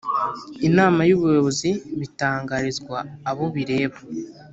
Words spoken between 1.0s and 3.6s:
y Ubuyobozi bitangarizwa abo